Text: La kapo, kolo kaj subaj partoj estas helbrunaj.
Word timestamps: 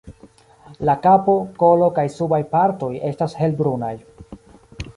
La 0.89 0.95
kapo, 1.01 1.35
kolo 1.63 1.89
kaj 1.99 2.05
subaj 2.15 2.41
partoj 2.55 2.91
estas 3.13 3.39
helbrunaj. 3.43 3.95